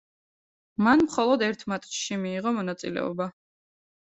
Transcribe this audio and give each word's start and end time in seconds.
მან 0.87 1.03
მხოლოდ 1.09 1.45
ერთ 1.49 1.67
მატჩში 1.73 2.17
მიიღო 2.25 2.55
მონაწილეობა. 2.59 3.33